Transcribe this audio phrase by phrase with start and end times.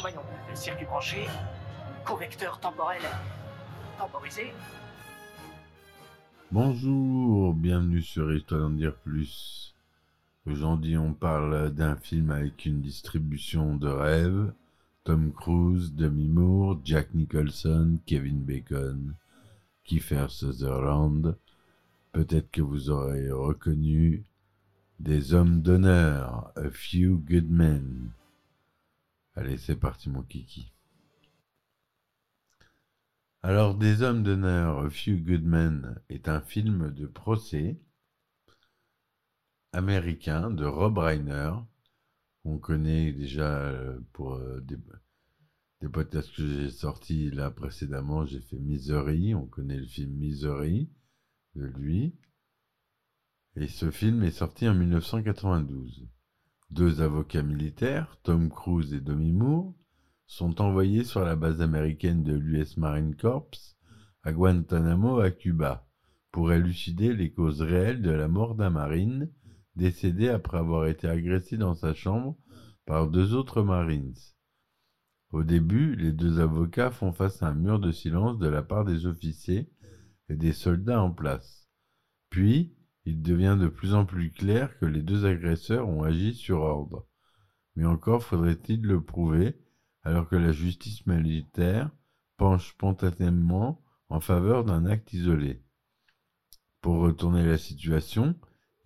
[0.00, 0.22] Voyons,
[0.54, 1.26] circuit branché,
[2.02, 3.02] correcteur temporel
[3.98, 4.54] temporisé.
[6.50, 9.74] Bonjour, bienvenue sur Histoire d'en dire plus.
[10.46, 14.50] Aujourd'hui, on parle d'un film avec une distribution de rêve.
[15.04, 19.14] Tom Cruise, Demi Moore, Jack Nicholson, Kevin Bacon,
[19.84, 21.36] Kiefer Sutherland.
[22.16, 24.24] Peut-être que vous aurez reconnu
[25.00, 28.10] des hommes d'honneur, A Few Good Men.
[29.34, 30.72] Allez, c'est parti mon kiki.
[33.42, 37.76] Alors, Des Hommes d'honneur, A Few Good Men est un film de procès
[39.72, 41.52] américain de Rob Reiner.
[42.44, 44.78] On connaît déjà euh, pour euh, des,
[45.82, 48.24] des podcasts que j'ai sortis là précédemment.
[48.24, 49.34] J'ai fait Misery.
[49.34, 50.88] On connaît le film Misery
[51.56, 52.14] de lui.
[53.56, 56.06] Et ce film est sorti en 1992.
[56.70, 59.74] Deux avocats militaires, Tom Cruise et Demi Moore,
[60.26, 63.50] sont envoyés sur la base américaine de l'US Marine Corps
[64.22, 65.86] à Guantanamo, à Cuba,
[66.32, 69.30] pour élucider les causes réelles de la mort d'un marine
[69.76, 72.36] décédé après avoir été agressé dans sa chambre
[72.86, 74.16] par deux autres Marines.
[75.30, 78.84] Au début, les deux avocats font face à un mur de silence de la part
[78.84, 79.70] des officiers
[80.28, 81.68] et des soldats en place.
[82.30, 82.74] Puis,
[83.04, 87.06] il devient de plus en plus clair que les deux agresseurs ont agi sur ordre.
[87.76, 89.56] Mais encore faudrait-il le prouver,
[90.02, 91.90] alors que la justice militaire
[92.36, 95.62] penche spontanément en faveur d'un acte isolé.
[96.80, 98.34] Pour retourner la situation,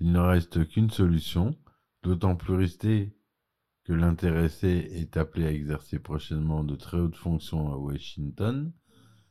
[0.01, 1.57] il ne reste qu'une solution,
[2.03, 3.15] d'autant plus risquée
[3.85, 8.73] que l'intéressé est appelé à exercer prochainement de très hautes fonctions à Washington,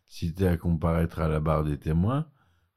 [0.10, 2.28] cité à comparaître à la barre des témoins,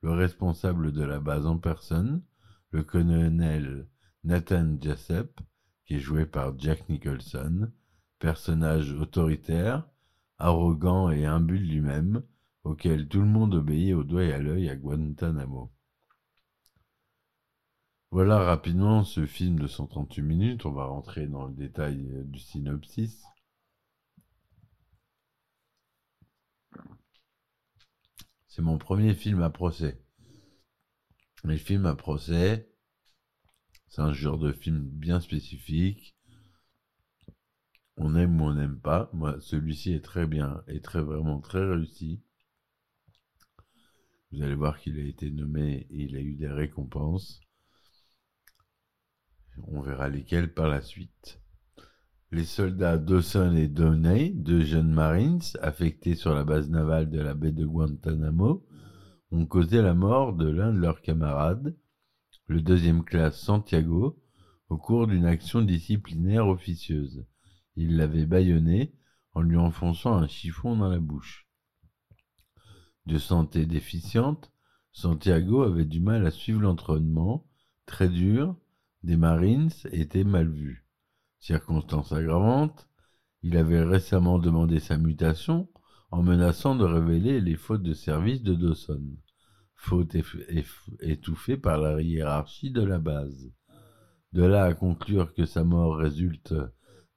[0.02, 2.22] le responsable de la base en personne,
[2.70, 3.88] le colonel
[4.22, 5.40] Nathan Jessup,
[5.84, 7.72] qui est joué par Jack Nicholson,
[8.18, 9.88] personnage autoritaire,
[10.38, 12.22] arrogant et imbu de lui-même,
[12.64, 15.72] auquel tout le monde obéit au doigt et à l'œil à Guantanamo.
[18.10, 20.66] Voilà rapidement ce film de 138 minutes.
[20.66, 23.24] On va rentrer dans le détail euh, du synopsis.
[28.54, 29.98] C'est mon premier film à procès.
[31.42, 32.70] Les films à procès,
[33.88, 36.14] c'est un genre de film bien spécifique.
[37.96, 39.08] On aime ou on n'aime pas.
[39.14, 42.22] Moi, celui-ci est très bien et très vraiment très réussi.
[44.32, 47.40] Vous allez voir qu'il a été nommé et il a eu des récompenses.
[49.66, 51.41] On verra lesquels par la suite.
[52.34, 57.34] Les soldats Dawson et Downey, deux jeunes Marines affectés sur la base navale de la
[57.34, 58.66] baie de Guantanamo,
[59.32, 61.76] ont causé la mort de l'un de leurs camarades,
[62.46, 64.18] le deuxième classe Santiago,
[64.70, 67.26] au cours d'une action disciplinaire officieuse.
[67.76, 68.94] Ils l'avaient bâillonné
[69.34, 71.46] en lui enfonçant un chiffon dans la bouche.
[73.04, 74.50] De santé déficiente,
[74.92, 77.46] Santiago avait du mal à suivre l'entraînement,
[77.84, 78.56] très dur,
[79.02, 80.81] des Marines était mal vu.
[81.42, 82.88] Circonstance aggravante,
[83.42, 85.68] il avait récemment demandé sa mutation
[86.12, 89.02] en menaçant de révéler les fautes de service de Dawson,
[89.74, 90.16] faute
[91.00, 93.50] étouffée par la hiérarchie de la base.
[94.32, 96.54] De là à conclure que sa mort résulte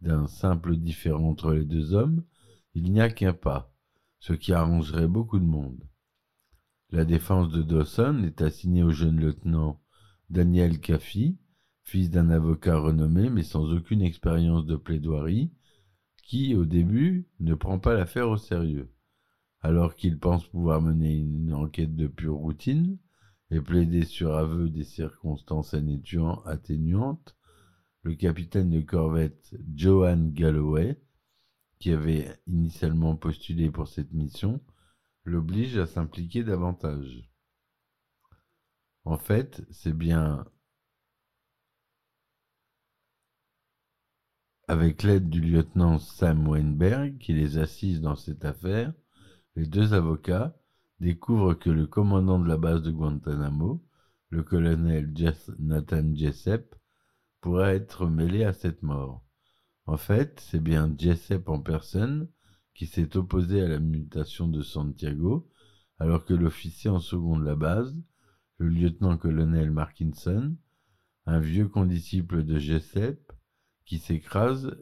[0.02, 2.24] d'un simple différend entre les deux hommes,
[2.74, 3.72] il n'y a qu'un pas,
[4.18, 5.88] ce qui arrangerait beaucoup de monde.
[6.90, 9.80] La défense de Dawson est assignée au jeune lieutenant
[10.32, 11.36] Daniel Caffey,
[11.86, 15.52] fils d'un avocat renommé mais sans aucune expérience de plaidoirie,
[16.24, 18.92] qui, au début, ne prend pas l'affaire au sérieux.
[19.62, 22.98] Alors qu'il pense pouvoir mener une enquête de pure routine
[23.52, 25.76] et plaider sur aveu des circonstances
[26.46, 27.38] atténuantes,
[28.02, 31.00] le capitaine de corvette Johan Galloway,
[31.80, 34.60] qui avait initialement postulé pour cette mission,
[35.24, 37.30] l'oblige à s'impliquer davantage.
[39.04, 40.46] En fait, c'est bien
[44.68, 48.94] Avec l'aide du lieutenant Sam Weinberg, qui les assise dans cette affaire,
[49.56, 50.58] les deux avocats
[51.00, 53.86] découvrent que le commandant de la base de Guantanamo,
[54.30, 55.14] le colonel
[55.60, 56.74] Nathan Jessup,
[57.42, 59.24] pourrait être mêlé à cette mort.
[59.86, 62.28] En fait, c'est bien Jessup en personne
[62.74, 65.48] qui s'est opposé à la mutation de Santiago,
[66.00, 67.96] alors que l'officier en second de la base,
[68.58, 70.56] le lieutenant-colonel Markinson,
[71.28, 73.32] un vieux condisciple de Jessup,
[73.86, 74.76] qui s'écrase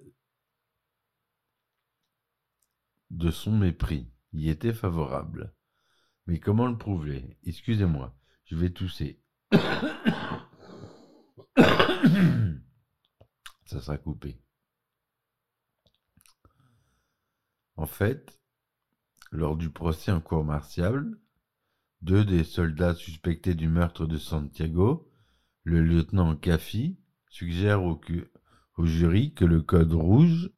[3.12, 5.54] de son mépris, y était favorable.
[6.26, 7.38] Mais comment le prouver?
[7.44, 9.22] Excusez-moi, je vais tousser.
[13.66, 14.40] Ça sera coupé.
[17.76, 18.40] En fait,
[19.32, 21.20] lors du procès en cour martiale,
[22.02, 25.12] deux des soldats suspectés du meurtre de Santiago,
[25.64, 27.00] le lieutenant Caffi,
[27.30, 28.00] suggèrent au,
[28.78, 30.52] au jury que le code rouge,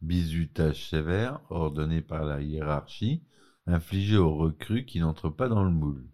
[0.00, 3.22] bizutage sévère, ordonné par la hiérarchie,
[3.66, 6.08] infligé aux recrues qui n'entrent pas dans le moule,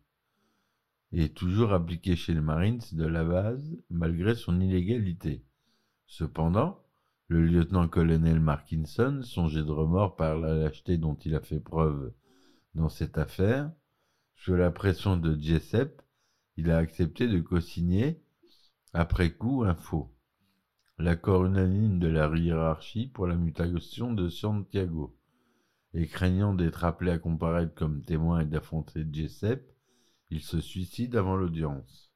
[1.13, 5.45] est toujours appliqué chez les Marines de la base malgré son illégalité.
[6.07, 6.85] Cependant,
[7.29, 12.13] le lieutenant-colonel Markinson, songé de remords par la lâcheté dont il a fait preuve
[12.75, 13.71] dans cette affaire,
[14.35, 16.01] sous la pression de Jessup,
[16.57, 18.23] il a accepté de co-signer,
[18.93, 20.15] après coup, un faux.
[20.99, 25.17] L'accord unanime de la hiérarchie pour la mutation de Santiago.
[25.95, 29.63] Et craignant d'être appelé à comparaître comme témoin et d'affronter Jessup,
[30.31, 32.09] il se suicide avant l'audience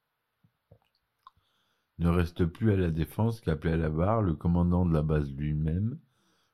[2.02, 5.32] ne reste plus à la défense qu'appeler à la barre le commandant de la base
[5.32, 5.98] lui-même,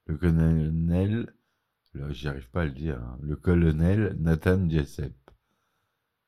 [0.07, 1.35] le colonel,
[2.11, 5.15] j'y arrive pas à le dire, hein, le colonel Nathan Jessup.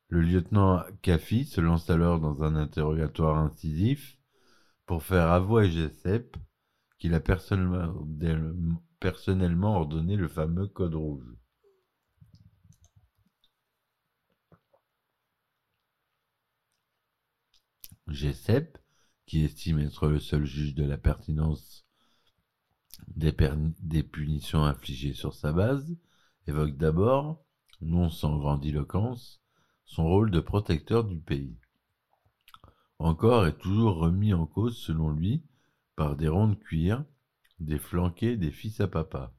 [0.09, 4.17] Le lieutenant Caffi se lance alors dans un interrogatoire incisif
[4.85, 5.69] pour faire avouer à
[6.99, 7.95] qu'il a personnellement
[9.75, 11.35] ordonné le fameux code rouge.
[18.07, 18.77] Jessup
[19.25, 21.85] qui estime être le seul juge de la pertinence
[23.07, 25.95] des, punitions infligées sur sa base,
[26.47, 27.43] évoque d'abord,
[27.81, 29.41] non sans grandiloquence,
[29.85, 31.57] son rôle de protecteur du pays.
[33.03, 35.41] Encore et toujours remis en cause, selon lui,
[35.95, 37.03] par des ronds de cuir,
[37.59, 39.33] des flanqués, des fils à papa.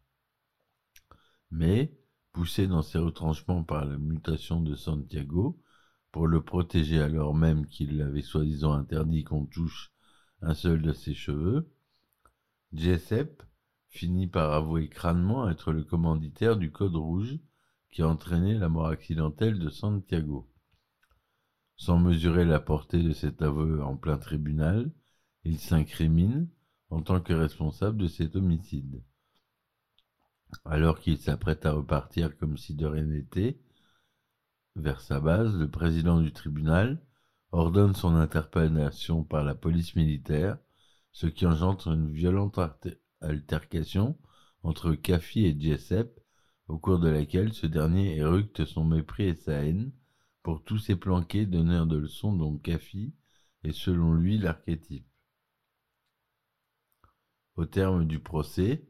[1.53, 1.97] Mais,
[2.33, 5.63] poussé dans ses retranchements par la mutation de Santiago,
[6.11, 9.93] pour le protéger alors même qu'il avait soi-disant interdit qu'on touche
[10.41, 11.71] un seul de ses cheveux,
[12.73, 13.45] Jessup
[13.91, 17.39] finit par avouer crânement être le commanditaire du Code rouge
[17.93, 20.52] qui a entraîné la mort accidentelle de Santiago.
[21.83, 24.93] Sans mesurer la portée de cet aveu en plein tribunal,
[25.43, 26.49] il s'incrimine
[26.91, 29.03] en tant que responsable de cet homicide.
[30.65, 33.59] Alors qu'il s'apprête à repartir comme si de rien n'était,
[34.77, 37.03] vers sa base, le président du tribunal
[37.51, 40.59] ordonne son interpellation par la police militaire,
[41.11, 42.61] ce qui engendre une violente
[43.21, 44.17] altercation
[44.63, 46.11] entre Caffi et Jessup,
[46.69, 49.91] au cours de laquelle ce dernier éructe son mépris et sa haine
[50.43, 53.15] pour tous ces planqués donneurs de leçons dont Caffi
[53.63, 55.07] est selon lui l'archétype.
[57.57, 58.85] Au terme du procès,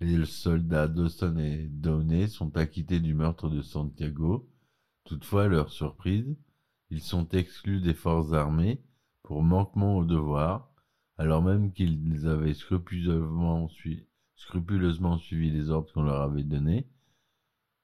[0.00, 4.48] les soldats Dawson et Downey sont acquittés du meurtre de Santiago.
[5.04, 6.36] Toutefois, à leur surprise,
[6.90, 8.82] ils sont exclus des forces armées
[9.22, 10.70] pour manquement au devoir,
[11.16, 16.88] alors même qu'ils avaient scrupuleusement suivi les ordres qu'on leur avait donnés.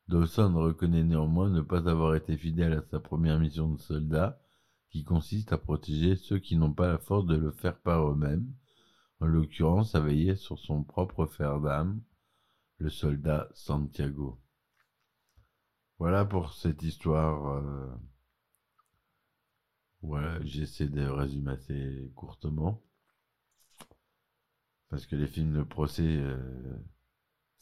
[0.09, 4.39] Dawson reconnaît néanmoins ne pas avoir été fidèle à sa première mission de soldat,
[4.91, 8.53] qui consiste à protéger ceux qui n'ont pas la force de le faire par eux-mêmes,
[9.21, 12.03] en l'occurrence à veiller sur son propre fer d'âme,
[12.79, 14.41] le soldat Santiago.
[15.99, 17.47] Voilà pour cette histoire.
[17.57, 17.87] Euh,
[20.03, 22.83] voilà, j'essaie de résumer assez courtement.
[24.91, 26.77] Parce que les films de procès, euh,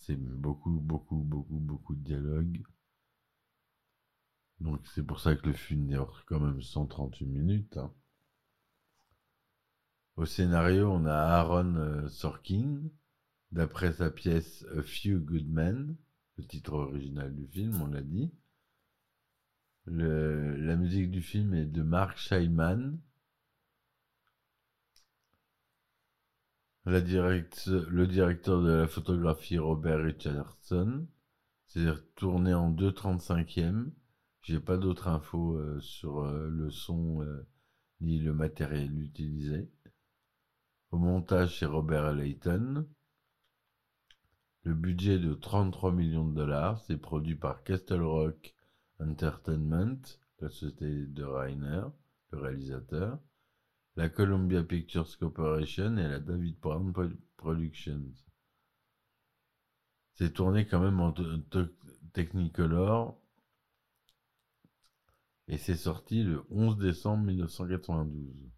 [0.03, 2.63] c'est beaucoup, beaucoup, beaucoup, beaucoup de dialogue.
[4.61, 7.77] Donc c'est pour ça que le film dure quand même 138 minutes.
[7.77, 7.93] Hein.
[10.17, 12.83] Au scénario, on a Aaron euh, Sorkin,
[13.53, 15.97] d'après sa pièce A Few Good Men,
[16.37, 18.33] le titre original du film, on l'a dit.
[19.87, 22.99] la musique du film est de Mark Scheiman.
[26.85, 31.07] Le directeur de la photographie Robert Richardson.
[31.67, 33.91] C'est tourné en 2.35e.
[34.43, 37.25] J'ai pas d'autres infos euh, sur euh, le son
[38.01, 39.71] ni le matériel utilisé.
[40.91, 42.87] Au montage, c'est Robert Layton.
[44.65, 48.55] Le budget de 33 millions de dollars, c'est produit par Castle Rock
[49.01, 50.01] Entertainment,
[50.41, 51.83] la société de Reiner,
[52.31, 53.19] le réalisateur,
[53.97, 56.93] la Columbia Pictures Corporation et la David Brown
[57.37, 58.13] Productions.
[60.15, 61.15] C'est tourné quand même en
[62.13, 63.19] Technicolor
[65.49, 68.53] et c'est sorti le 11 décembre 1992.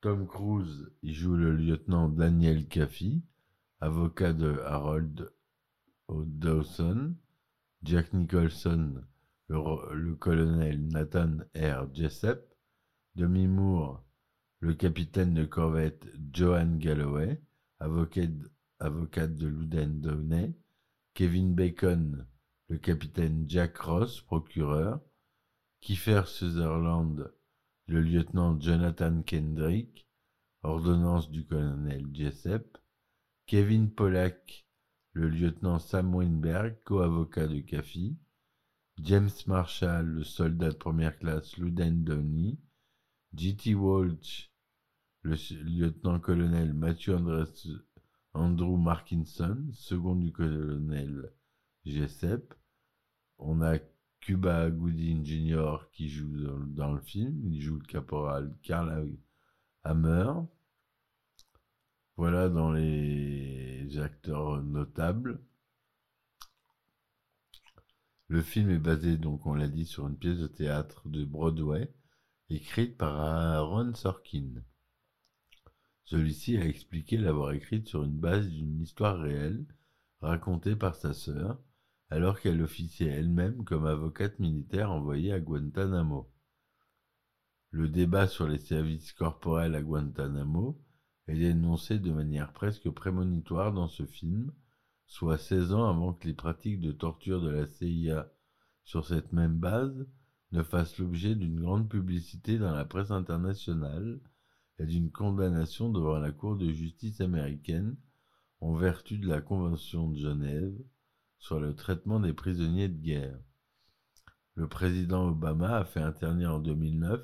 [0.00, 3.20] Tom Cruise y joue le lieutenant Daniel Caffey,
[3.80, 5.32] avocat de Harold
[6.08, 7.14] Dawson,
[7.82, 9.02] Jack Nicholson,
[9.48, 11.88] le, colonel Nathan R.
[11.92, 12.40] Jessup,
[13.18, 14.04] Demi Moore,
[14.60, 17.42] le capitaine de corvette Johan Galloway,
[17.80, 18.30] avocat,
[18.78, 20.54] avocate de Loudon Downey,
[21.14, 22.28] Kevin Bacon,
[22.68, 25.00] le capitaine Jack Ross, procureur,
[25.80, 27.34] Kiefer Sutherland,
[27.88, 30.06] le lieutenant Jonathan Kendrick,
[30.62, 32.78] ordonnance du colonel Jessup,
[33.46, 34.64] Kevin Pollack,
[35.10, 38.14] le lieutenant Sam Winberg, co-avocat de Caffey,
[39.02, 42.60] James Marshall, le soldat de première classe Luden Downey,
[43.34, 43.74] G.T.
[43.74, 44.50] Walsh,
[45.22, 47.10] le lieutenant-colonel Matthew
[48.34, 51.32] Andrew Markinson, second du colonel
[51.84, 52.54] Jessup.
[53.38, 53.78] On a
[54.20, 55.88] Cuba Gooding Jr.
[55.92, 56.36] qui joue
[56.68, 57.40] dans, le film.
[57.44, 59.08] Il joue le caporal Karl
[59.84, 60.32] Hammer.
[62.16, 65.40] Voilà dans les acteurs notables.
[68.26, 71.90] Le film est basé, donc on l'a dit, sur une pièce de théâtre de Broadway,
[72.50, 74.62] écrite par Aaron Sorkin.
[76.04, 79.66] Celui-ci a expliqué l'avoir écrite sur une base d'une histoire réelle,
[80.22, 81.60] racontée par sa sœur,
[82.08, 86.32] alors qu'elle officiait elle-même comme avocate militaire envoyée à Guantanamo.
[87.70, 90.82] Le débat sur les services corporels à Guantanamo
[91.26, 94.54] est dénoncé de manière presque prémonitoire dans ce film,
[95.06, 98.32] soit 16 ans avant que les pratiques de torture de la CIA
[98.84, 100.06] sur cette même base
[100.52, 104.20] ne fassent l'objet d'une grande publicité dans la presse internationale
[104.78, 107.96] et d'une condamnation devant la Cour de justice américaine
[108.60, 110.76] en vertu de la Convention de Genève
[111.38, 113.38] sur le traitement des prisonniers de guerre.
[114.54, 117.20] Le président Obama a fait interdire en 2009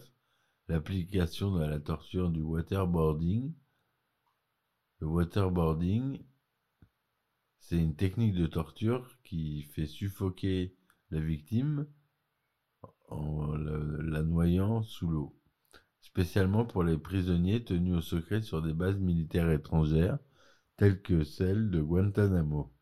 [0.69, 3.53] l'application de la torture du waterboarding.
[5.01, 6.21] Le waterboarding
[7.67, 10.77] c'est une technique de torture qui fait suffoquer
[11.11, 11.87] la victime
[13.09, 15.37] en la, noyant sous l'eau,
[16.01, 20.19] spécialement pour les prisonniers tenus au secret sur des bases militaires étrangères,
[20.77, 22.73] telles que celle de Guantanamo.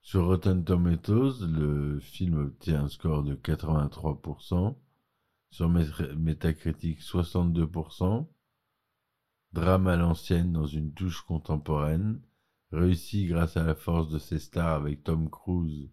[0.00, 4.76] Sur Rotten Tomatoes, le film obtient un score de 83%,
[5.50, 8.26] sur Metacritic 62%,
[9.52, 12.20] drame à l'ancienne dans une touche contemporaine,
[12.72, 15.90] réussi grâce à la force de ses stars avec Tom Cruise,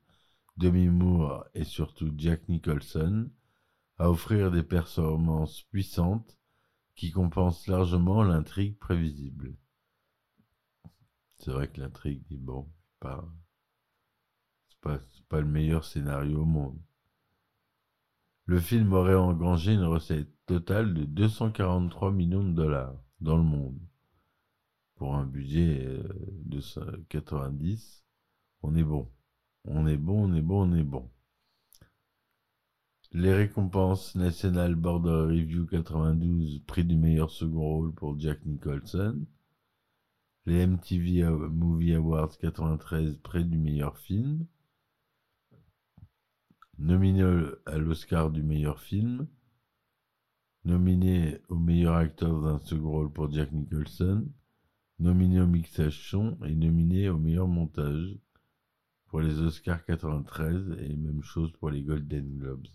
[0.60, 3.30] Demi Moore et surtout Jack Nicholson,
[3.98, 6.38] à offrir des performances puissantes
[6.96, 9.56] qui compensent largement l'intrigue prévisible.
[11.38, 12.70] C'est vrai que l'intrigue est bon,
[13.02, 15.00] c'est pas,
[15.30, 16.80] pas le meilleur scénario au monde.
[18.46, 23.80] Le film aurait engrangé une recette totale de 243 millions de dollars dans le monde
[25.00, 26.04] pour un budget euh,
[26.44, 26.60] de
[27.08, 28.04] 90,
[28.62, 29.10] on est bon.
[29.66, 31.10] On est bon, on est bon, on est bon.
[33.12, 39.26] Les récompenses National Border Review 92, prix du meilleur second rôle pour Jack Nicholson.
[40.46, 44.46] Les MTV Movie Awards 93, prix du meilleur film.
[46.78, 47.24] Nominé
[47.66, 49.28] à l'Oscar du meilleur film.
[50.66, 54.28] Nominé au meilleur acteur d'un second rôle pour Jack Nicholson
[55.00, 58.18] nominé au mixage son et nominé au meilleur montage
[59.10, 62.68] pour les Oscars 93 et même chose pour les Golden Globes.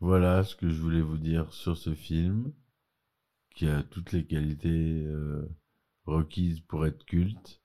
[0.00, 2.52] Voilà ce que je voulais vous dire sur ce film
[3.50, 5.46] qui a toutes les qualités euh,
[6.04, 7.60] requises pour être culte.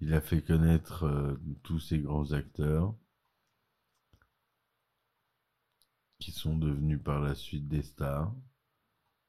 [0.00, 2.94] Il a fait connaître euh, tous ces grands acteurs
[6.18, 8.34] qui sont devenus par la suite des stars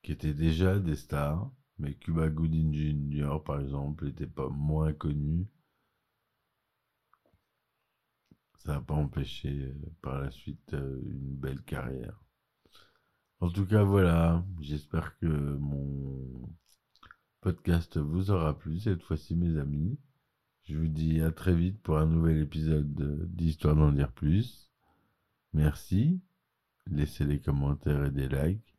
[0.02, 3.40] qui étaient déjà des stars, mais Cuba Gooding Jr.
[3.44, 5.48] par exemple n'était pas moins connu.
[8.58, 12.22] Ça n'a pas empêché euh, par la suite euh, une belle carrière.
[13.40, 16.50] En tout cas, voilà, j'espère que mon
[17.40, 19.98] podcast vous aura plu cette fois-ci, mes amis.
[20.64, 22.94] Je vous dis à très vite pour un nouvel épisode
[23.34, 24.70] d'Histoire d'en dire plus.
[25.54, 26.22] Merci.
[26.92, 28.76] Laissez des commentaires et des likes.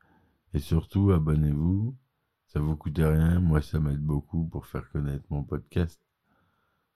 [0.53, 1.97] Et surtout, abonnez-vous.
[2.53, 3.39] Ça vous coûte rien.
[3.39, 6.01] Moi, ça m'aide beaucoup pour faire connaître mon podcast.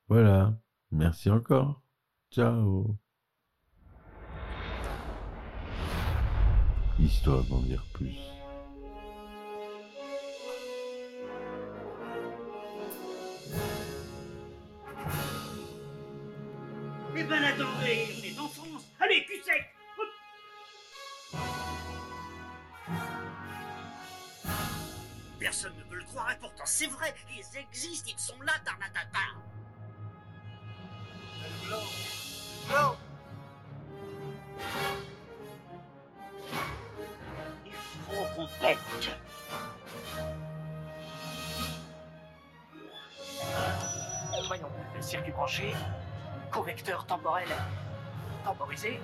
[0.08, 0.58] Voilà.
[0.90, 1.80] Merci encore.
[2.32, 2.96] Ciao.
[6.98, 8.33] Histoire d'en dire plus.
[26.44, 29.18] Pourtant c'est vrai, ils existent, ils sont là, Tarnatata.
[37.64, 37.72] Il
[38.06, 38.78] faut qu'on pète.
[44.46, 45.74] Voyons, le circuit branché,
[46.50, 47.48] correcteur temporel
[48.44, 49.00] temporisé,